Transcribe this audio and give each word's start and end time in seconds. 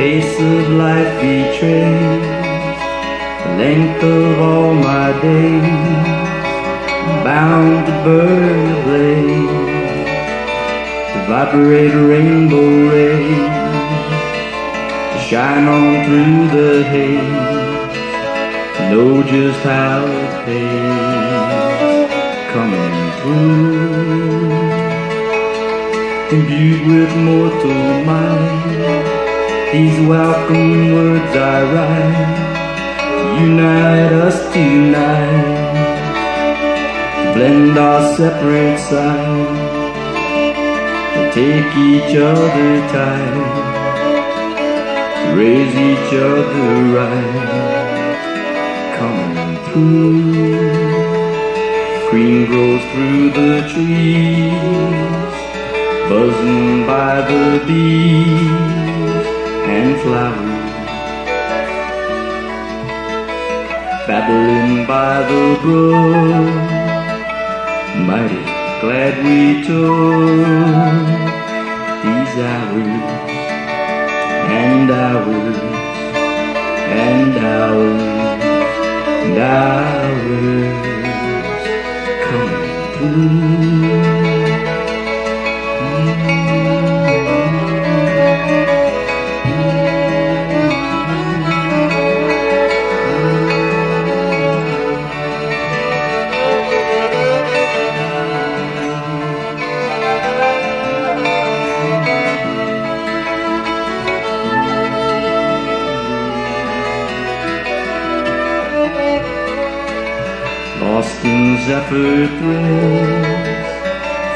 pace 0.00 0.40
of 0.40 0.68
life 0.70 1.20
betrays 1.20 2.22
the 2.22 2.39
length 3.58 4.02
of 4.02 4.40
all 4.40 4.74
my 4.74 5.12
days. 5.20 6.20
bound 7.24 7.86
to 7.86 7.92
burn 8.04 8.58
the 8.68 8.78
blaze, 8.86 10.06
to 11.12 11.18
vibrate 11.28 11.94
rainbow 11.94 12.70
rays, 12.92 13.54
to 15.12 15.18
shine 15.28 15.66
on 15.68 16.04
through 16.04 16.48
the 16.56 16.72
haze, 16.92 17.94
to 18.76 18.82
know 18.90 19.22
just 19.22 19.60
how 19.60 20.00
it 20.06 20.32
pays, 20.46 22.10
coming 22.52 22.96
through, 23.20 24.50
imbued 26.36 26.82
with 26.86 27.12
mortal 27.16 28.04
mind 28.04 28.60
these 29.72 30.00
welcome 30.08 30.92
words 30.94 31.36
I 31.36 31.62
write 31.72 32.49
unite 33.42 34.12
us 34.12 34.38
tonight. 34.52 35.70
To 37.16 37.26
blend 37.34 37.78
our 37.78 38.02
separate 38.16 38.78
sides. 38.78 39.70
Take 41.34 41.72
each 41.90 42.12
other 42.16 42.72
tight. 42.94 43.36
Raise 45.36 45.74
each 45.90 46.12
other 46.28 46.70
right. 46.96 48.18
Coming 48.98 49.56
through 49.66 50.90
green 52.10 52.46
grows 52.46 52.82
through 52.92 53.30
the 53.38 53.54
trees. 53.72 55.34
Buzzing 56.08 56.86
by 56.86 57.20
the 57.30 57.62
bees. 57.66 59.26
And 59.76 60.00
flowers 60.00 60.59
babbling 64.10 64.86
by 64.88 65.22
the 65.30 65.44
brook. 65.62 66.54
Mighty 68.08 68.42
glad 68.82 69.14
we 69.24 69.38
took 69.68 71.06
these 72.02 72.34
hours 72.50 73.04
and 74.62 74.90
hours 74.90 75.58
and 77.06 77.32
hours 77.54 78.02
and 79.22 79.38
hours 79.38 80.74
coming 82.26 82.78
through 82.94 83.69
Austin 111.00 111.56
Zephyr 111.66 112.28
thrills 112.36 113.68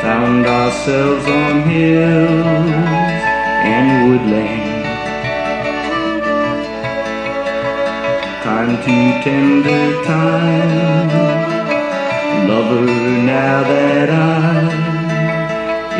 Found 0.01 0.47
ourselves 0.47 1.27
on 1.29 1.55
hills 1.69 2.71
and 3.73 3.89
woodland 4.09 4.85
Time 8.49 8.75
to 8.87 8.97
tender 9.25 9.85
time 10.05 11.11
Lover, 12.49 12.87
now 13.35 13.59
that 13.71 14.09
I'm 14.09 14.69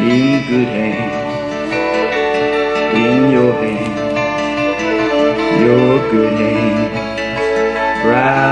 in 0.09 0.29
good 0.49 0.71
hands. 0.79 1.73
In 3.05 3.19
your 3.37 3.53
hands 3.65 4.01
Your 5.61 5.93
good 6.11 6.35
hands 6.41 6.95
Flowers 8.03 8.44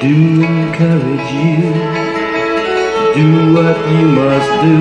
do 0.00 0.42
encourage 0.42 1.30
you 1.30 2.00
do 3.14 3.52
what 3.52 3.76
you 3.92 4.06
must 4.20 4.52
do. 4.64 4.78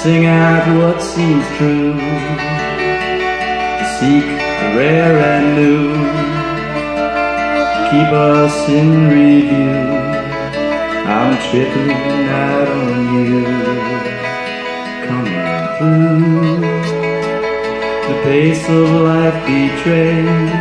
Sing 0.00 0.24
out 0.24 0.64
what 0.78 1.02
seems 1.02 1.44
true. 1.58 1.92
Seek 3.96 4.24
the 4.60 4.68
rare 4.78 5.18
and 5.32 5.56
new. 5.56 5.92
Keep 7.90 8.10
us 8.14 8.68
in 8.70 8.88
review. 9.10 9.76
I'm 11.14 11.36
tripping 11.50 11.90
out 12.46 12.68
on 12.80 12.98
you. 13.14 13.44
Coming 15.06 15.58
through. 15.76 16.60
The 18.08 18.16
pace 18.22 18.66
of 18.70 18.88
life 19.02 19.38
betrays 19.46 20.55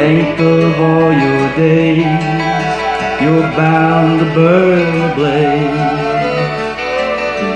length 0.00 0.40
of 0.40 0.80
all 0.80 1.12
your 1.26 1.44
days 1.56 2.24
you're 3.22 3.48
bound 3.60 4.18
to 4.20 4.26
burn 4.34 4.92
the 5.02 5.10
blaze, 5.18 5.88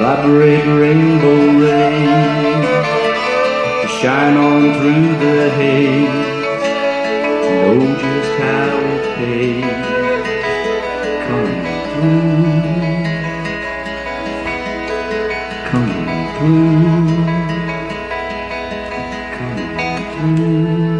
vibrate 0.02 0.68
rainbow 0.82 1.40
rays, 1.64 2.66
to 3.80 3.88
shine 3.98 4.36
on 4.48 4.62
through 4.76 5.10
the 5.24 5.38
haze, 5.58 6.20
know 7.48 7.80
just 8.04 8.32
how 8.44 8.72
it 8.94 9.04
pays. 9.18 9.86
Coming 11.26 11.68
through, 11.92 12.58
coming 15.70 16.12
through, 16.36 17.08
coming 19.38 19.76
through. 20.12 20.93